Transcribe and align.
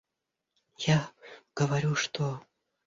Я 0.87 1.11
говорю, 1.53 1.93
что... 1.93 2.39